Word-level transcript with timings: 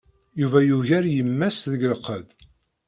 Yuba 0.39 0.59
yugar 0.67 1.05
yemma-s 1.15 1.59
deg 1.71 1.81
lqedd. 1.93 2.29